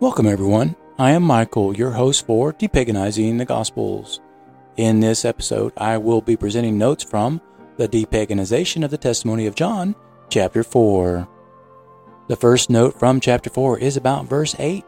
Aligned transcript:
Welcome, 0.00 0.26
everyone. 0.26 0.76
I 0.98 1.10
am 1.10 1.22
Michael, 1.22 1.76
your 1.76 1.90
host 1.90 2.24
for 2.24 2.54
Depaganizing 2.54 3.36
the 3.36 3.44
Gospels. 3.44 4.20
In 4.78 5.00
this 5.00 5.26
episode, 5.26 5.74
I 5.76 5.98
will 5.98 6.22
be 6.22 6.38
presenting 6.38 6.78
notes 6.78 7.04
from 7.04 7.38
the 7.76 7.86
Depaganization 7.86 8.82
of 8.82 8.90
the 8.90 8.96
Testimony 8.96 9.44
of 9.44 9.54
John, 9.54 9.94
chapter 10.30 10.64
4. 10.64 11.28
The 12.28 12.36
first 12.36 12.70
note 12.70 12.98
from 12.98 13.20
chapter 13.20 13.50
4 13.50 13.78
is 13.80 13.98
about 13.98 14.24
verse 14.24 14.56
8. 14.58 14.82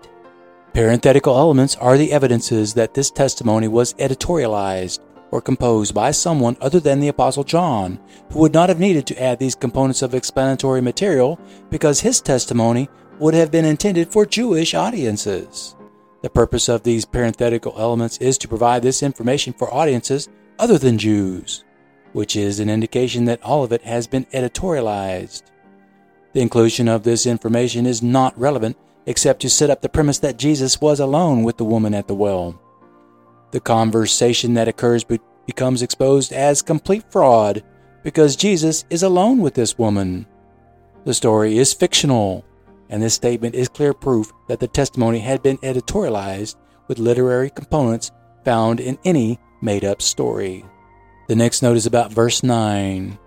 Parenthetical 0.73 1.37
elements 1.37 1.77
are 1.77 1.99
the 1.99 2.11
evidences 2.11 2.73
that 2.73 2.95
this 2.95 3.11
testimony 3.11 3.69
was 3.69 3.93
editorialized 3.95 5.01
or 5.31 5.43
composed 5.43 5.95
by 5.95 6.11
someone 6.11 6.57
other 6.63 6.81
than 6.81 7.01
the 7.01 7.09
Apostle 7.09 7.45
John, 7.45 8.01
who 8.31 8.39
would 8.39 8.55
not 8.55 8.71
have 8.71 8.81
needed 8.81 9.07
to 9.09 9.23
add 9.23 9.39
these 9.39 9.55
components 9.55 10.01
of 10.01 10.15
explanatory 10.15 10.81
material 10.81 11.39
because 11.69 12.01
his 12.01 12.23
testimony 12.23 12.89
would 13.23 13.35
have 13.35 13.53
been 13.53 13.65
intended 13.65 14.11
for 14.11 14.27
Jewish 14.27 14.75
audiences. 14.75 15.77
The 16.23 16.29
purpose 16.29 16.69
of 16.69 16.83
these 16.83 17.05
parenthetical 17.05 17.73
elements 17.79 18.19
is 18.19 18.37
to 18.39 18.49
provide 18.49 18.83
this 18.83 19.01
information 19.01 19.53
for 19.53 19.73
audiences 19.73 20.29
other 20.59 20.77
than 20.77 20.99
Jews, 20.99 21.63
which 22.15 22.35
is 22.35 22.59
an 22.59 22.69
indication 22.69 23.27
that 23.27 23.41
all 23.45 23.63
of 23.63 23.71
it 23.71 23.83
has 23.83 24.09
been 24.09 24.25
editorialized. 24.33 25.45
The 26.33 26.41
inclusion 26.41 26.89
of 26.89 27.05
this 27.05 27.25
information 27.25 27.87
is 27.87 28.03
not 28.03 28.37
relevant 28.37 28.77
except 29.07 29.41
to 29.43 29.51
set 29.51 29.71
up 29.71 29.83
the 29.83 29.89
premise 29.89 30.19
that 30.19 30.37
Jesus 30.37 30.81
was 30.81 30.99
alone 30.99 31.45
with 31.45 31.59
the 31.59 31.65
woman 31.65 31.95
at 31.95 32.09
the 32.09 32.17
well. 32.17 32.61
The 33.53 33.61
conversation 33.61 34.55
that 34.55 34.67
occurs 34.67 35.05
be- 35.05 35.21
becomes 35.47 35.83
exposed 35.83 36.33
as 36.33 36.61
complete 36.61 37.05
fraud 37.09 37.63
because 38.03 38.35
Jesus 38.35 38.85
is 38.91 39.05
alone 39.05 39.39
with 39.39 39.55
this 39.55 39.79
woman. 39.79 40.27
The 41.05 41.15
story 41.15 41.57
is 41.57 41.73
fictional 41.73 42.45
and 42.93 43.03
this 43.03 43.15
statement 43.15 43.55
is 43.55 43.71
clear 43.71 43.95
proof 43.95 44.33
that 44.49 44.61
the 44.61 44.69
testimony 44.69 45.19
had 45.19 45.43
been 45.43 45.57
editorialized 45.59 46.57
with 46.89 46.99
literary 46.99 47.49
components 47.49 48.11
found 48.45 48.81
in 48.81 48.99
any 49.03 49.41
made 49.63 49.83
up 49.83 50.03
story. 50.03 50.63
The 51.27 51.35
next 51.35 51.63
note 51.63 51.79
is 51.79 51.87
about 51.87 52.13
verse 52.13 52.43
9, 52.43 53.19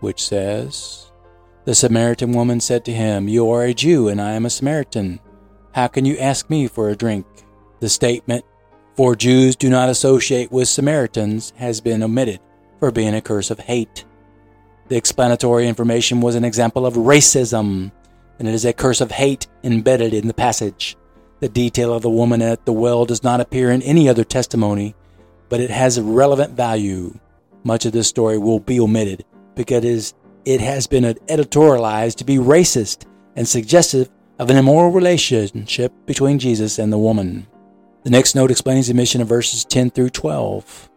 which 0.00 0.22
says, 0.22 1.10
The 1.64 1.74
Samaritan 1.74 2.32
woman 2.32 2.60
said 2.60 2.84
to 2.84 2.92
him, 2.92 3.26
You 3.26 3.50
are 3.50 3.64
a 3.64 3.72
Jew, 3.72 4.08
and 4.08 4.20
I 4.20 4.32
am 4.32 4.44
a 4.44 4.50
Samaritan. 4.50 5.18
How 5.72 5.88
can 5.88 6.04
you 6.04 6.18
ask 6.18 6.50
me 6.50 6.68
for 6.68 6.90
a 6.90 6.96
drink? 6.96 7.24
The 7.80 7.88
statement, 7.88 8.44
For 8.96 9.16
Jews 9.16 9.56
do 9.56 9.70
not 9.70 9.88
associate 9.88 10.52
with 10.52 10.68
Samaritans, 10.68 11.54
has 11.56 11.80
been 11.80 12.02
omitted 12.02 12.40
for 12.78 12.90
being 12.90 13.14
a 13.14 13.22
curse 13.22 13.50
of 13.50 13.60
hate. 13.60 14.04
The 14.88 14.96
explanatory 14.96 15.68
information 15.68 16.20
was 16.20 16.34
an 16.34 16.44
example 16.44 16.84
of 16.84 16.94
racism 16.94 17.92
and 18.40 18.48
it 18.48 18.54
is 18.54 18.64
a 18.64 18.72
curse 18.72 19.02
of 19.02 19.12
hate 19.12 19.46
embedded 19.62 20.14
in 20.14 20.26
the 20.26 20.34
passage. 20.34 20.96
The 21.40 21.48
detail 21.48 21.92
of 21.92 22.02
the 22.02 22.10
woman 22.10 22.40
at 22.40 22.64
the 22.64 22.72
well 22.72 23.04
does 23.04 23.22
not 23.22 23.40
appear 23.40 23.70
in 23.70 23.82
any 23.82 24.08
other 24.08 24.24
testimony, 24.24 24.94
but 25.50 25.60
it 25.60 25.70
has 25.70 26.00
relevant 26.00 26.56
value. 26.56 27.18
Much 27.64 27.84
of 27.84 27.92
this 27.92 28.08
story 28.08 28.38
will 28.38 28.58
be 28.58 28.80
omitted 28.80 29.26
because 29.54 30.14
it 30.46 30.60
has 30.62 30.86
been 30.86 31.04
editorialized 31.04 32.16
to 32.16 32.24
be 32.24 32.36
racist 32.36 33.04
and 33.36 33.46
suggestive 33.46 34.08
of 34.38 34.48
an 34.48 34.56
immoral 34.56 34.90
relationship 34.90 35.92
between 36.06 36.38
Jesus 36.38 36.78
and 36.78 36.90
the 36.90 36.98
woman. 36.98 37.46
The 38.04 38.10
next 38.10 38.34
note 38.34 38.50
explains 38.50 38.88
the 38.88 38.94
mission 38.94 39.20
of 39.20 39.28
verses 39.28 39.66
10 39.66 39.90
through 39.90 40.10
12. 40.10 40.88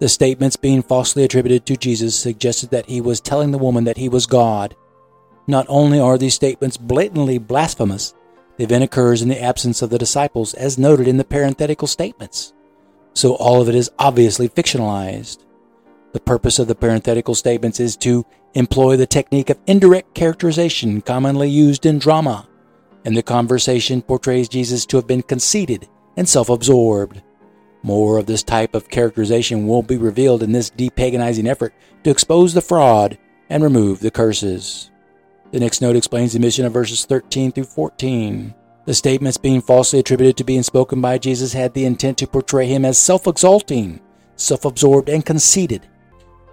The 0.00 0.08
statements 0.10 0.56
being 0.56 0.82
falsely 0.82 1.24
attributed 1.24 1.64
to 1.64 1.78
Jesus 1.78 2.14
suggested 2.14 2.68
that 2.70 2.90
he 2.90 3.00
was 3.00 3.22
telling 3.22 3.52
the 3.52 3.58
woman 3.58 3.84
that 3.84 3.96
he 3.96 4.10
was 4.10 4.26
God 4.26 4.76
not 5.46 5.66
only 5.68 6.00
are 6.00 6.18
these 6.18 6.34
statements 6.34 6.76
blatantly 6.76 7.38
blasphemous, 7.38 8.14
the 8.56 8.64
event 8.64 8.84
occurs 8.84 9.20
in 9.20 9.28
the 9.28 9.42
absence 9.42 9.82
of 9.82 9.90
the 9.90 9.98
disciples, 9.98 10.54
as 10.54 10.78
noted 10.78 11.08
in 11.08 11.16
the 11.16 11.24
parenthetical 11.24 11.88
statements. 11.88 12.52
So 13.14 13.34
all 13.34 13.60
of 13.60 13.68
it 13.68 13.74
is 13.74 13.90
obviously 13.98 14.48
fictionalized. 14.48 15.44
The 16.12 16.20
purpose 16.20 16.58
of 16.58 16.68
the 16.68 16.74
parenthetical 16.74 17.34
statements 17.34 17.80
is 17.80 17.96
to 17.98 18.24
employ 18.54 18.96
the 18.96 19.06
technique 19.06 19.50
of 19.50 19.58
indirect 19.66 20.14
characterization 20.14 21.00
commonly 21.00 21.48
used 21.48 21.86
in 21.86 21.98
drama, 21.98 22.48
and 23.04 23.16
the 23.16 23.22
conversation 23.22 24.00
portrays 24.00 24.48
Jesus 24.48 24.86
to 24.86 24.96
have 24.96 25.06
been 25.06 25.22
conceited 25.22 25.88
and 26.16 26.28
self 26.28 26.48
absorbed. 26.48 27.22
More 27.82 28.16
of 28.18 28.26
this 28.26 28.42
type 28.42 28.74
of 28.74 28.88
characterization 28.88 29.66
will 29.66 29.82
be 29.82 29.98
revealed 29.98 30.42
in 30.42 30.52
this 30.52 30.70
depaganizing 30.70 31.46
effort 31.46 31.74
to 32.04 32.10
expose 32.10 32.54
the 32.54 32.62
fraud 32.62 33.18
and 33.50 33.62
remove 33.62 34.00
the 34.00 34.10
curses. 34.10 34.90
The 35.54 35.60
next 35.60 35.80
note 35.80 35.94
explains 35.94 36.32
the 36.32 36.40
mission 36.40 36.64
of 36.64 36.72
verses 36.72 37.04
13 37.04 37.52
through 37.52 37.62
14. 37.62 38.52
The 38.86 38.92
statements 38.92 39.38
being 39.38 39.60
falsely 39.60 40.00
attributed 40.00 40.36
to 40.38 40.42
being 40.42 40.64
spoken 40.64 41.00
by 41.00 41.16
Jesus 41.16 41.52
had 41.52 41.72
the 41.72 41.84
intent 41.84 42.18
to 42.18 42.26
portray 42.26 42.66
him 42.66 42.84
as 42.84 42.98
self 42.98 43.28
exalting, 43.28 44.00
self 44.34 44.64
absorbed, 44.64 45.08
and 45.08 45.24
conceited. 45.24 45.86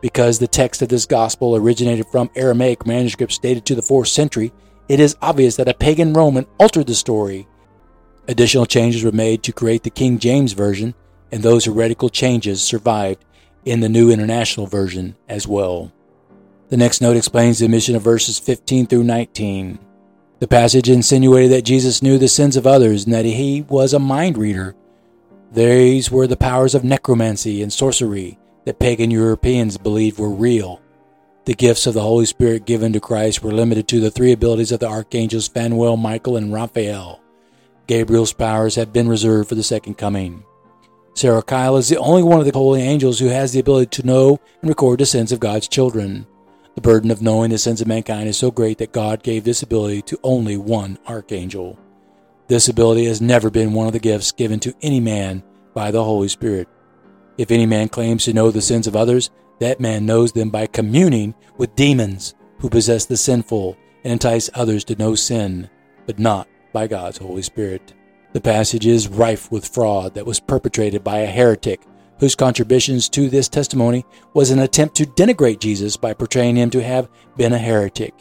Because 0.01 0.37
the 0.37 0.47
text 0.47 0.83
of 0.83 0.89
this 0.89 1.07
gospel 1.07 1.55
originated 1.55 2.05
from 2.11 2.29
Aramaic 2.35 2.85
manuscripts 2.85 3.39
dated 3.39 3.65
to 3.65 3.73
the 3.73 3.81
4th 3.81 4.09
century, 4.09 4.53
it 4.87 4.99
is 4.99 5.17
obvious 5.19 5.55
that 5.55 5.67
a 5.67 5.73
pagan 5.73 6.13
Roman 6.13 6.45
altered 6.59 6.85
the 6.85 6.93
story. 6.93 7.47
Additional 8.27 8.67
changes 8.67 9.03
were 9.03 9.11
made 9.11 9.41
to 9.41 9.51
create 9.51 9.81
the 9.81 9.89
King 9.89 10.19
James 10.19 10.53
Version, 10.53 10.93
and 11.31 11.41
those 11.41 11.65
heretical 11.65 12.09
changes 12.09 12.61
survived 12.61 13.25
in 13.65 13.79
the 13.79 13.89
New 13.89 14.11
International 14.11 14.67
Version 14.67 15.15
as 15.27 15.47
well. 15.47 15.91
The 16.71 16.77
next 16.77 17.01
note 17.01 17.17
explains 17.17 17.59
the 17.59 17.67
mission 17.67 17.97
of 17.97 18.01
verses 18.01 18.39
15 18.39 18.87
through 18.87 19.03
19. 19.03 19.77
The 20.39 20.47
passage 20.47 20.89
insinuated 20.89 21.51
that 21.51 21.65
Jesus 21.65 22.01
knew 22.01 22.17
the 22.17 22.29
sins 22.29 22.55
of 22.55 22.65
others 22.65 23.03
and 23.03 23.13
that 23.13 23.25
he 23.25 23.63
was 23.63 23.93
a 23.93 23.99
mind 23.99 24.37
reader. 24.37 24.73
These 25.51 26.09
were 26.09 26.27
the 26.27 26.37
powers 26.37 26.73
of 26.73 26.85
necromancy 26.85 27.61
and 27.61 27.73
sorcery 27.73 28.39
that 28.63 28.79
pagan 28.79 29.11
Europeans 29.11 29.77
believed 29.77 30.17
were 30.17 30.29
real. 30.29 30.81
The 31.43 31.55
gifts 31.55 31.87
of 31.87 31.93
the 31.93 32.03
Holy 32.03 32.25
Spirit 32.25 32.65
given 32.65 32.93
to 32.93 33.01
Christ 33.01 33.43
were 33.43 33.51
limited 33.51 33.89
to 33.89 33.99
the 33.99 34.09
three 34.09 34.31
abilities 34.31 34.71
of 34.71 34.79
the 34.79 34.87
archangels 34.87 35.49
Phanuel, 35.49 35.97
Michael, 35.97 36.37
and 36.37 36.53
Raphael. 36.53 37.19
Gabriel's 37.87 38.31
powers 38.31 38.75
have 38.75 38.93
been 38.93 39.09
reserved 39.09 39.49
for 39.49 39.55
the 39.55 39.63
second 39.63 39.97
coming. 39.97 40.45
Serachiel 41.15 41.77
is 41.79 41.89
the 41.89 41.97
only 41.97 42.23
one 42.23 42.39
of 42.39 42.45
the 42.45 42.57
holy 42.57 42.81
angels 42.81 43.19
who 43.19 43.27
has 43.27 43.51
the 43.51 43.59
ability 43.59 43.87
to 43.87 44.07
know 44.07 44.39
and 44.61 44.69
record 44.69 45.01
the 45.01 45.05
sins 45.05 45.33
of 45.33 45.41
God's 45.41 45.67
children. 45.67 46.25
The 46.75 46.81
burden 46.81 47.11
of 47.11 47.21
knowing 47.21 47.51
the 47.51 47.57
sins 47.57 47.81
of 47.81 47.87
mankind 47.87 48.29
is 48.29 48.37
so 48.37 48.49
great 48.49 48.77
that 48.77 48.93
God 48.93 49.23
gave 49.23 49.43
this 49.43 49.61
ability 49.61 50.03
to 50.03 50.19
only 50.23 50.55
one 50.55 50.97
archangel. 51.05 51.77
This 52.47 52.69
ability 52.69 53.05
has 53.05 53.21
never 53.21 53.49
been 53.49 53.73
one 53.73 53.87
of 53.87 53.93
the 53.93 53.99
gifts 53.99 54.31
given 54.31 54.59
to 54.61 54.73
any 54.81 54.99
man 54.99 55.43
by 55.73 55.91
the 55.91 56.03
Holy 56.03 56.29
Spirit. 56.29 56.69
If 57.37 57.51
any 57.51 57.65
man 57.65 57.89
claims 57.89 58.23
to 58.25 58.33
know 58.33 58.51
the 58.51 58.61
sins 58.61 58.87
of 58.87 58.95
others, 58.95 59.29
that 59.59 59.79
man 59.79 60.05
knows 60.05 60.31
them 60.31 60.49
by 60.49 60.65
communing 60.67 61.35
with 61.57 61.75
demons 61.75 62.35
who 62.59 62.69
possess 62.69 63.05
the 63.05 63.17
sinful 63.17 63.77
and 64.03 64.13
entice 64.13 64.49
others 64.53 64.83
to 64.85 64.95
know 64.95 65.13
sin, 65.13 65.69
but 66.05 66.19
not 66.19 66.47
by 66.73 66.87
God's 66.87 67.17
Holy 67.17 67.41
Spirit. 67.41 67.93
The 68.33 68.41
passage 68.41 68.85
is 68.85 69.09
rife 69.09 69.51
with 69.51 69.67
fraud 69.67 70.13
that 70.15 70.25
was 70.25 70.39
perpetrated 70.39 71.03
by 71.03 71.19
a 71.19 71.27
heretic 71.27 71.81
whose 72.21 72.35
contributions 72.35 73.09
to 73.09 73.29
this 73.29 73.49
testimony 73.49 74.05
was 74.35 74.51
an 74.51 74.59
attempt 74.59 74.95
to 74.95 75.07
denigrate 75.07 75.59
Jesus 75.59 75.97
by 75.97 76.13
portraying 76.13 76.55
him 76.55 76.69
to 76.69 76.81
have 76.81 77.09
been 77.35 77.51
a 77.51 77.57
heretic. 77.57 78.13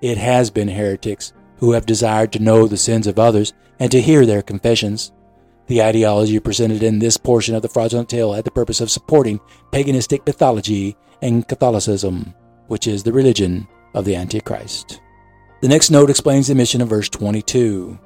It 0.00 0.16
has 0.16 0.50
been 0.50 0.68
heretics 0.68 1.34
who 1.58 1.72
have 1.72 1.84
desired 1.84 2.32
to 2.32 2.42
know 2.42 2.66
the 2.66 2.78
sins 2.78 3.06
of 3.06 3.18
others 3.18 3.52
and 3.78 3.92
to 3.92 4.00
hear 4.00 4.24
their 4.24 4.40
confessions. 4.40 5.12
The 5.66 5.82
ideology 5.82 6.40
presented 6.40 6.82
in 6.82 6.98
this 6.98 7.18
portion 7.18 7.54
of 7.54 7.60
the 7.60 7.68
fraudulent 7.68 8.08
tale 8.08 8.32
had 8.32 8.46
the 8.46 8.50
purpose 8.50 8.80
of 8.80 8.90
supporting 8.90 9.38
paganistic 9.70 10.26
mythology 10.26 10.96
and 11.20 11.46
Catholicism, 11.46 12.32
which 12.68 12.86
is 12.86 13.02
the 13.02 13.12
religion 13.12 13.68
of 13.92 14.06
the 14.06 14.16
Antichrist. 14.16 15.02
The 15.60 15.68
next 15.68 15.90
note 15.90 16.08
explains 16.08 16.48
the 16.48 16.54
mission 16.54 16.80
of 16.80 16.88
verse 16.88 17.10
22. 17.10 17.98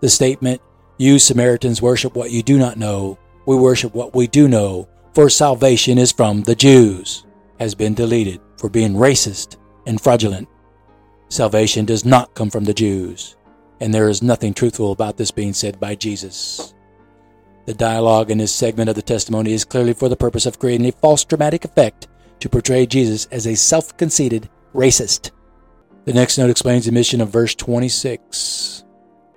The 0.00 0.08
statement, 0.08 0.62
You 0.98 1.18
Samaritans 1.18 1.82
worship 1.82 2.14
what 2.14 2.30
you 2.30 2.44
do 2.44 2.58
not 2.58 2.78
know, 2.78 3.18
we 3.46 3.56
worship 3.56 3.94
what 3.94 4.14
we 4.14 4.26
do 4.26 4.48
know, 4.48 4.88
for 5.14 5.28
salvation 5.28 5.98
is 5.98 6.12
from 6.12 6.42
the 6.42 6.54
Jews, 6.54 7.24
has 7.58 7.74
been 7.74 7.94
deleted 7.94 8.40
for 8.58 8.68
being 8.68 8.94
racist 8.94 9.56
and 9.86 10.00
fraudulent. 10.00 10.48
Salvation 11.28 11.84
does 11.84 12.04
not 12.04 12.34
come 12.34 12.50
from 12.50 12.64
the 12.64 12.74
Jews, 12.74 13.36
and 13.80 13.92
there 13.92 14.08
is 14.08 14.22
nothing 14.22 14.54
truthful 14.54 14.92
about 14.92 15.16
this 15.16 15.30
being 15.30 15.52
said 15.52 15.78
by 15.78 15.94
Jesus. 15.94 16.74
The 17.66 17.74
dialogue 17.74 18.30
in 18.30 18.38
this 18.38 18.52
segment 18.52 18.90
of 18.90 18.94
the 18.94 19.02
testimony 19.02 19.52
is 19.52 19.64
clearly 19.64 19.94
for 19.94 20.08
the 20.08 20.16
purpose 20.16 20.46
of 20.46 20.58
creating 20.58 20.86
a 20.86 20.92
false 20.92 21.24
dramatic 21.24 21.64
effect 21.64 22.08
to 22.40 22.48
portray 22.48 22.86
Jesus 22.86 23.26
as 23.26 23.46
a 23.46 23.54
self 23.54 23.96
conceited 23.96 24.50
racist. 24.74 25.30
The 26.04 26.12
next 26.12 26.36
note 26.36 26.50
explains 26.50 26.84
the 26.84 26.92
mission 26.92 27.22
of 27.22 27.30
verse 27.30 27.54
26. 27.54 28.84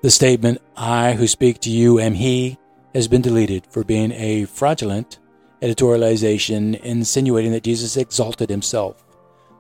The 0.02 0.12
statement, 0.12 0.62
I 0.76 1.14
who 1.14 1.26
speak 1.26 1.62
to 1.62 1.70
you 1.70 2.00
am 2.00 2.14
He, 2.14 2.58
has 2.98 3.08
been 3.08 3.22
deleted 3.22 3.64
for 3.70 3.84
being 3.84 4.12
a 4.14 4.44
fraudulent 4.46 5.20
editorialization 5.62 6.80
insinuating 6.82 7.52
that 7.52 7.64
Jesus 7.64 7.96
exalted 7.96 8.50
himself. 8.50 9.06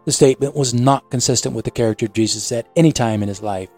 The 0.05 0.11
statement 0.11 0.55
was 0.55 0.73
not 0.73 1.11
consistent 1.11 1.53
with 1.53 1.63
the 1.63 1.69
character 1.69 2.07
of 2.07 2.13
Jesus 2.13 2.51
at 2.51 2.67
any 2.75 2.91
time 2.91 3.21
in 3.21 3.27
his 3.29 3.43
life. 3.43 3.69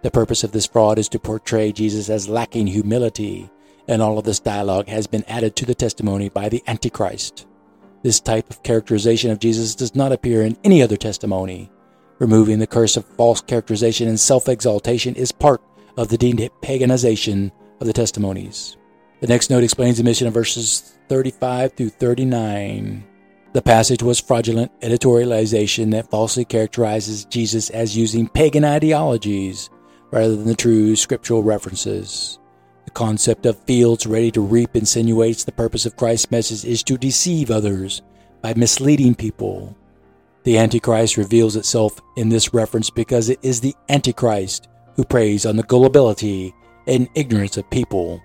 The 0.00 0.10
purpose 0.10 0.44
of 0.44 0.52
this 0.52 0.64
fraud 0.64 0.98
is 0.98 1.10
to 1.10 1.18
portray 1.18 1.72
Jesus 1.72 2.08
as 2.08 2.30
lacking 2.30 2.68
humility, 2.68 3.50
and 3.86 4.00
all 4.00 4.18
of 4.18 4.24
this 4.24 4.40
dialogue 4.40 4.88
has 4.88 5.06
been 5.06 5.24
added 5.28 5.56
to 5.56 5.66
the 5.66 5.74
testimony 5.74 6.30
by 6.30 6.48
the 6.48 6.62
Antichrist. 6.66 7.46
This 8.02 8.18
type 8.18 8.48
of 8.48 8.62
characterization 8.62 9.30
of 9.30 9.40
Jesus 9.40 9.74
does 9.74 9.94
not 9.94 10.12
appear 10.12 10.40
in 10.40 10.56
any 10.64 10.82
other 10.82 10.96
testimony. 10.96 11.70
Removing 12.18 12.60
the 12.60 12.66
curse 12.66 12.96
of 12.96 13.04
false 13.04 13.42
characterization 13.42 14.08
and 14.08 14.18
self 14.18 14.48
exaltation 14.48 15.14
is 15.16 15.32
part 15.32 15.60
of 15.98 16.08
the 16.08 16.16
depaganization 16.16 17.52
of 17.78 17.86
the 17.86 17.92
testimonies. 17.92 18.78
The 19.20 19.26
next 19.26 19.48
note 19.48 19.64
explains 19.64 19.96
the 19.96 20.04
mission 20.04 20.26
of 20.26 20.34
verses 20.34 20.98
35 21.08 21.72
through 21.72 21.88
39. 21.90 23.04
The 23.54 23.62
passage 23.62 24.02
was 24.02 24.20
fraudulent 24.20 24.78
editorialization 24.82 25.92
that 25.92 26.10
falsely 26.10 26.44
characterizes 26.44 27.24
Jesus 27.24 27.70
as 27.70 27.96
using 27.96 28.28
pagan 28.28 28.64
ideologies 28.64 29.70
rather 30.10 30.36
than 30.36 30.46
the 30.46 30.54
true 30.54 30.94
scriptural 30.96 31.42
references. 31.42 32.38
The 32.84 32.90
concept 32.90 33.46
of 33.46 33.58
fields 33.64 34.06
ready 34.06 34.30
to 34.32 34.42
reap 34.42 34.76
insinuates 34.76 35.44
the 35.44 35.52
purpose 35.52 35.86
of 35.86 35.96
Christ's 35.96 36.30
message 36.30 36.66
is 36.66 36.82
to 36.82 36.98
deceive 36.98 37.50
others 37.50 38.02
by 38.42 38.52
misleading 38.52 39.14
people. 39.14 39.74
The 40.44 40.58
Antichrist 40.58 41.16
reveals 41.16 41.56
itself 41.56 41.98
in 42.18 42.28
this 42.28 42.52
reference 42.52 42.90
because 42.90 43.30
it 43.30 43.38
is 43.42 43.62
the 43.62 43.74
Antichrist 43.88 44.68
who 44.94 45.04
preys 45.04 45.46
on 45.46 45.56
the 45.56 45.62
gullibility 45.62 46.54
and 46.86 47.08
ignorance 47.14 47.56
of 47.56 47.68
people. 47.70 48.22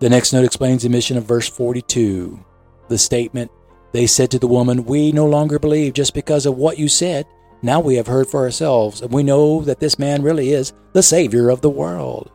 The 0.00 0.08
next 0.08 0.32
note 0.32 0.44
explains 0.44 0.82
the 0.82 0.88
mission 0.88 1.16
of 1.16 1.24
verse 1.24 1.48
42. 1.48 2.44
The 2.88 2.98
statement, 2.98 3.50
They 3.92 4.06
said 4.06 4.30
to 4.30 4.38
the 4.38 4.46
woman, 4.46 4.84
We 4.84 5.12
no 5.12 5.26
longer 5.26 5.58
believe 5.58 5.94
just 5.94 6.14
because 6.14 6.46
of 6.46 6.56
what 6.56 6.78
you 6.78 6.88
said. 6.88 7.26
Now 7.62 7.80
we 7.80 7.96
have 7.96 8.06
heard 8.06 8.28
for 8.28 8.40
ourselves, 8.40 9.02
and 9.02 9.12
we 9.12 9.24
know 9.24 9.62
that 9.62 9.80
this 9.80 9.98
man 9.98 10.22
really 10.22 10.52
is 10.52 10.72
the 10.92 11.02
Savior 11.02 11.48
of 11.50 11.60
the 11.60 11.70
world 11.70 12.30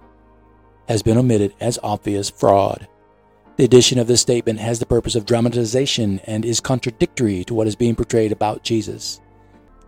has 0.87 1.01
been 1.01 1.17
omitted 1.17 1.53
as 1.59 1.79
obvious 1.81 2.29
fraud. 2.29 2.87
The 3.55 3.63
addition 3.63 3.99
of 3.99 4.07
this 4.07 4.21
statement 4.21 4.59
has 4.59 4.79
the 4.79 4.85
purpose 4.85 5.15
of 5.15 5.25
dramatization 5.25 6.19
and 6.25 6.43
is 6.43 6.59
contradictory 6.59 7.43
to 7.45 7.53
what 7.53 7.67
is 7.67 7.75
being 7.75 7.95
portrayed 7.95 8.31
about 8.31 8.63
Jesus. 8.63 9.21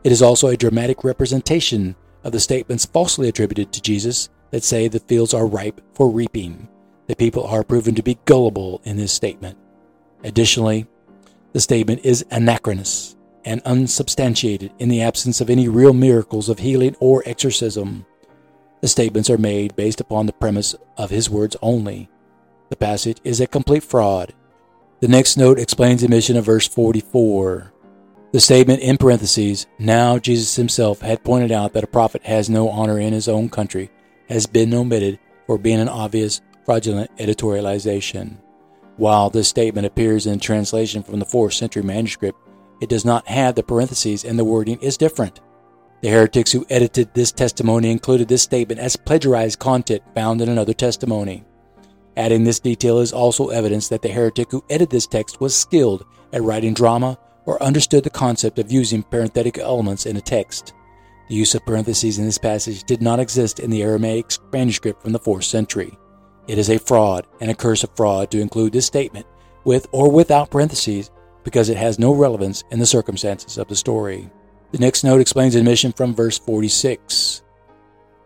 It 0.03 0.11
is 0.11 0.21
also 0.21 0.47
a 0.47 0.57
dramatic 0.57 1.03
representation 1.03 1.95
of 2.23 2.31
the 2.31 2.39
statements 2.39 2.85
falsely 2.85 3.27
attributed 3.27 3.73
to 3.73 3.81
Jesus 3.81 4.29
that 4.51 4.63
say 4.63 4.87
the 4.87 4.99
fields 4.99 5.33
are 5.33 5.47
ripe 5.47 5.81
for 5.93 6.09
reaping. 6.09 6.69
The 7.07 7.15
people 7.15 7.43
are 7.43 7.63
proven 7.63 7.95
to 7.95 8.03
be 8.03 8.17
gullible 8.25 8.81
in 8.83 8.97
this 8.97 9.11
statement. 9.11 9.57
Additionally, 10.23 10.87
the 11.53 11.59
statement 11.59 12.01
is 12.03 12.25
anachronous 12.31 13.15
and 13.45 13.61
unsubstantiated 13.63 14.71
in 14.79 14.89
the 14.89 15.01
absence 15.01 15.39
of 15.39 15.49
any 15.49 15.67
real 15.67 15.93
miracles 15.93 16.49
of 16.49 16.59
healing 16.59 16.95
or 16.99 17.21
exorcism. 17.25 18.05
The 18.81 18.87
statements 18.87 19.29
are 19.29 19.37
made 19.37 19.75
based 19.75 20.01
upon 20.01 20.25
the 20.25 20.33
premise 20.33 20.75
of 20.97 21.11
his 21.11 21.29
words 21.29 21.55
only. 21.61 22.09
The 22.69 22.75
passage 22.75 23.19
is 23.23 23.39
a 23.39 23.47
complete 23.47 23.83
fraud. 23.83 24.33
The 24.99 25.07
next 25.07 25.37
note 25.37 25.59
explains 25.59 26.01
the 26.01 26.09
mission 26.09 26.35
of 26.37 26.45
verse 26.45 26.67
44. 26.67 27.71
The 28.31 28.39
statement 28.39 28.81
in 28.81 28.97
parentheses, 28.97 29.67
now 29.77 30.17
Jesus 30.17 30.55
himself 30.55 31.01
had 31.01 31.23
pointed 31.23 31.51
out 31.51 31.73
that 31.73 31.83
a 31.83 31.87
prophet 31.87 32.23
has 32.23 32.49
no 32.49 32.67
honor 32.69 32.99
in 32.99 33.13
his 33.13 33.27
own 33.27 33.49
country, 33.49 33.91
has 34.27 34.47
been 34.47 34.73
omitted 34.73 35.19
for 35.45 35.57
being 35.57 35.79
an 35.79 35.87
obvious 35.87 36.41
fraudulent 36.65 37.15
editorialization. 37.17 38.37
While 38.97 39.29
this 39.29 39.47
statement 39.47 39.85
appears 39.85 40.25
in 40.25 40.39
translation 40.39 41.03
from 41.03 41.19
the 41.19 41.25
4th 41.25 41.53
century 41.53 41.83
manuscript, 41.83 42.39
it 42.81 42.89
does 42.89 43.05
not 43.05 43.27
have 43.27 43.55
the 43.55 43.63
parentheses 43.63 44.25
and 44.25 44.37
the 44.37 44.43
wording 44.43 44.79
is 44.81 44.97
different. 44.97 45.41
The 46.01 46.09
heretics 46.09 46.51
who 46.51 46.65
edited 46.69 47.13
this 47.13 47.31
testimony 47.31 47.91
included 47.91 48.27
this 48.27 48.43
statement 48.43 48.79
as 48.79 48.95
plagiarized 48.95 49.59
content 49.59 50.03
found 50.13 50.41
in 50.41 50.49
another 50.49 50.73
testimony. 50.73 51.45
Adding 52.17 52.43
this 52.43 52.59
detail 52.59 52.99
is 52.99 53.11
also 53.11 53.49
evidence 53.49 53.89
that 53.89 54.01
the 54.01 54.09
heretic 54.09 54.51
who 54.51 54.63
edited 54.69 54.91
this 54.91 55.07
text 55.07 55.41
was 55.41 55.55
skilled 55.55 56.05
at 56.31 56.43
writing 56.43 56.73
drama 56.73 57.17
or 57.45 57.61
understood 57.61 58.03
the 58.03 58.09
concept 58.09 58.59
of 58.59 58.71
using 58.71 59.03
parenthetical 59.03 59.63
elements 59.63 60.05
in 60.05 60.17
a 60.17 60.21
text. 60.21 60.73
The 61.27 61.35
use 61.35 61.55
of 61.55 61.65
parentheses 61.65 62.19
in 62.19 62.25
this 62.25 62.37
passage 62.37 62.83
did 62.83 63.01
not 63.01 63.19
exist 63.19 63.59
in 63.59 63.69
the 63.69 63.83
Aramaic 63.83 64.31
manuscript 64.53 65.01
from 65.01 65.11
the 65.11 65.19
4th 65.19 65.43
century. 65.43 65.97
It 66.47 66.57
is 66.57 66.69
a 66.69 66.77
fraud 66.77 67.25
and 67.41 67.49
a 67.49 67.55
curse 67.55 67.83
of 67.83 67.95
fraud 67.95 68.29
to 68.31 68.39
include 68.39 68.73
this 68.73 68.85
statement 68.85 69.25
with 69.63 69.87
or 69.91 70.11
without 70.11 70.51
parentheses 70.51 71.09
because 71.43 71.69
it 71.69 71.77
has 71.77 71.97
no 71.97 72.13
relevance 72.13 72.63
in 72.71 72.79
the 72.79 72.85
circumstances 72.85 73.57
of 73.57 73.67
the 73.67 73.75
story. 73.75 74.29
The 74.71 74.79
next 74.79 75.03
note 75.03 75.21
explains 75.21 75.55
admission 75.55 75.91
from 75.91 76.13
verse 76.13 76.37
46. 76.37 77.41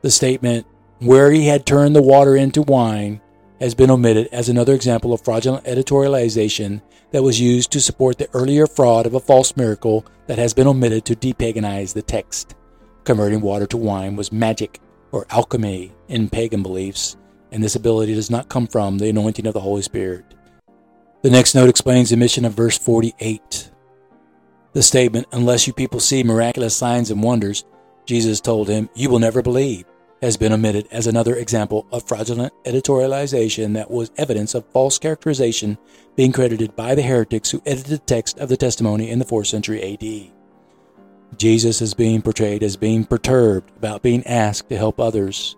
The 0.02 0.12
statement, 0.12 0.66
where 1.00 1.32
he 1.32 1.48
had 1.48 1.66
turned 1.66 1.96
the 1.96 2.02
water 2.02 2.36
into 2.36 2.62
wine, 2.62 3.22
has 3.60 3.76
been 3.76 3.90
omitted 3.90 4.28
as 4.32 4.50
another 4.50 4.74
example 4.74 5.14
of 5.14 5.24
fraudulent 5.24 5.66
editorialization 5.66 6.82
that 7.12 7.24
was 7.24 7.42
used 7.42 7.72
to 7.72 7.82
support 7.82 8.18
the 8.18 8.30
earlier 8.34 8.68
fraud 8.68 9.06
of 9.06 9.14
a 9.14 9.20
false 9.20 9.56
miracle 9.58 10.06
that 10.28 10.38
has 10.38 10.54
been 10.54 10.68
omitted 10.68 11.06
to 11.06 11.16
depaganize 11.16 11.94
the 11.94 12.02
text. 12.02 12.56
Converting 13.04 13.42
water 13.42 13.66
to 13.68 13.78
wine 13.78 14.16
was 14.16 14.32
magic 14.32 14.80
or 15.12 15.26
alchemy 15.30 15.92
in 16.08 16.30
pagan 16.30 16.64
beliefs, 16.64 17.18
and 17.52 17.64
this 17.64 17.76
ability 17.76 18.16
does 18.16 18.30
not 18.30 18.50
come 18.50 18.68
from 18.68 18.98
the 18.98 19.10
anointing 19.10 19.48
of 19.48 19.54
the 19.54 19.60
Holy 19.60 19.82
Spirit. 19.82 20.26
The 21.22 21.30
next 21.30 21.56
note 21.56 21.70
explains 21.70 22.10
the 22.10 22.18
mission 22.18 22.46
of 22.46 22.54
verse 22.54 22.78
48. 22.78 23.72
The 24.74 24.84
statement, 24.84 25.28
unless 25.32 25.68
you 25.68 25.74
people 25.74 26.00
see 26.00 26.24
miraculous 26.24 26.76
signs 26.76 27.12
and 27.12 27.24
wonders, 27.24 27.66
Jesus 28.06 28.40
told 28.40 28.70
him, 28.70 28.90
you 28.96 29.10
will 29.10 29.20
never 29.20 29.42
believe, 29.42 29.86
has 30.22 30.38
been 30.38 30.54
omitted 30.54 30.88
as 30.92 31.08
another 31.08 31.36
example 31.36 31.88
of 31.92 32.08
fraudulent 32.08 32.54
editorialization 32.66 33.74
that 33.74 33.90
was 33.90 34.12
evidence 34.18 34.54
of 34.54 34.66
false 34.72 34.98
characterization 34.98 35.78
being 36.16 36.32
credited 36.32 36.76
by 36.76 36.96
the 36.96 37.02
heretics 37.02 37.52
who 37.52 37.62
edited 37.66 37.92
the 37.92 37.98
text 38.00 38.38
of 38.40 38.50
the 38.50 38.58
testimony 38.58 39.10
in 39.10 39.20
the 39.20 39.26
4th 39.26 39.48
century 39.48 39.94
AD. 39.94 40.32
Jesus 41.38 41.82
is 41.82 41.94
being 41.94 42.22
portrayed 42.22 42.64
as 42.64 42.76
being 42.76 43.06
perturbed 43.06 43.72
about 43.78 44.02
being 44.02 44.26
asked 44.26 44.70
to 44.70 44.78
help 44.78 45.00
others. 45.00 45.56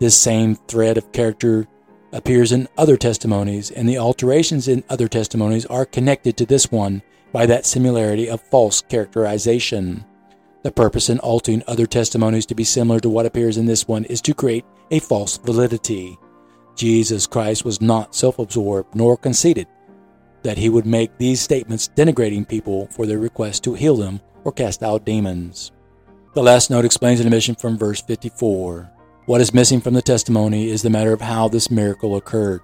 This 0.00 0.16
same 0.16 0.56
thread 0.56 0.96
of 0.96 1.12
character 1.12 1.68
appears 2.12 2.52
in 2.52 2.68
other 2.78 2.96
testimonies, 2.96 3.70
and 3.70 3.86
the 3.86 3.98
alterations 3.98 4.66
in 4.66 4.82
other 4.88 5.08
testimonies 5.08 5.66
are 5.66 5.84
connected 5.84 6.38
to 6.38 6.46
this 6.46 6.72
one 6.72 7.02
by 7.32 7.44
that 7.44 7.66
similarity 7.66 8.28
of 8.28 8.40
false 8.40 8.80
characterization. 8.80 10.04
The 10.62 10.72
purpose 10.72 11.10
in 11.10 11.18
altering 11.20 11.62
other 11.66 11.86
testimonies 11.86 12.46
to 12.46 12.54
be 12.54 12.64
similar 12.64 12.98
to 13.00 13.10
what 13.10 13.26
appears 13.26 13.58
in 13.58 13.66
this 13.66 13.86
one 13.86 14.04
is 14.04 14.22
to 14.22 14.34
create 14.34 14.64
a 14.90 15.00
false 15.00 15.36
validity. 15.36 16.18
Jesus 16.74 17.26
Christ 17.26 17.66
was 17.66 17.82
not 17.82 18.14
self 18.14 18.38
absorbed 18.38 18.94
nor 18.94 19.18
conceited 19.18 19.66
that 20.42 20.56
he 20.56 20.70
would 20.70 20.86
make 20.86 21.16
these 21.18 21.42
statements 21.42 21.90
denigrating 21.94 22.48
people 22.48 22.86
for 22.86 23.04
their 23.04 23.18
request 23.18 23.62
to 23.64 23.74
heal 23.74 23.96
them 23.96 24.20
or 24.44 24.52
cast 24.52 24.82
out 24.82 25.04
demons. 25.04 25.72
The 26.34 26.42
last 26.42 26.70
note 26.70 26.86
explains 26.86 27.20
an 27.20 27.26
omission 27.26 27.54
from 27.54 27.76
verse 27.76 28.00
54. 28.00 28.90
What 29.30 29.40
is 29.40 29.54
missing 29.54 29.80
from 29.80 29.94
the 29.94 30.02
testimony 30.02 30.70
is 30.70 30.82
the 30.82 30.90
matter 30.90 31.12
of 31.12 31.20
how 31.20 31.46
this 31.46 31.70
miracle 31.70 32.16
occurred. 32.16 32.62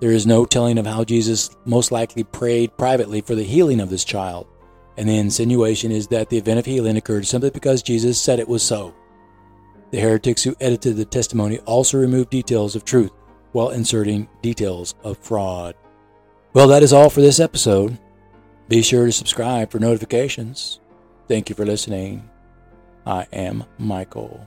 There 0.00 0.10
is 0.10 0.26
no 0.26 0.44
telling 0.44 0.78
of 0.78 0.86
how 0.86 1.04
Jesus 1.04 1.56
most 1.64 1.92
likely 1.92 2.24
prayed 2.24 2.76
privately 2.76 3.20
for 3.20 3.36
the 3.36 3.44
healing 3.44 3.78
of 3.78 3.88
this 3.88 4.04
child, 4.04 4.48
and 4.96 5.08
the 5.08 5.16
insinuation 5.16 5.92
is 5.92 6.08
that 6.08 6.28
the 6.28 6.38
event 6.38 6.58
of 6.58 6.66
healing 6.66 6.96
occurred 6.96 7.24
simply 7.24 7.50
because 7.50 7.84
Jesus 7.84 8.20
said 8.20 8.40
it 8.40 8.48
was 8.48 8.64
so. 8.64 8.96
The 9.92 10.00
heretics 10.00 10.42
who 10.42 10.56
edited 10.60 10.96
the 10.96 11.04
testimony 11.04 11.58
also 11.58 11.98
removed 11.98 12.30
details 12.30 12.74
of 12.74 12.84
truth 12.84 13.12
while 13.52 13.70
inserting 13.70 14.28
details 14.42 14.96
of 15.04 15.18
fraud. 15.18 15.76
Well, 16.52 16.66
that 16.66 16.82
is 16.82 16.92
all 16.92 17.10
for 17.10 17.20
this 17.20 17.38
episode. 17.38 17.96
Be 18.68 18.82
sure 18.82 19.06
to 19.06 19.12
subscribe 19.12 19.70
for 19.70 19.78
notifications. 19.78 20.80
Thank 21.28 21.48
you 21.48 21.54
for 21.54 21.64
listening. 21.64 22.28
I 23.06 23.28
am 23.32 23.62
Michael. 23.78 24.44